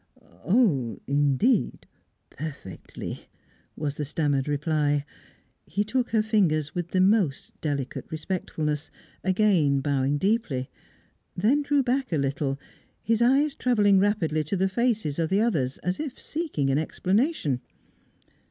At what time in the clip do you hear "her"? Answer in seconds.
6.09-6.23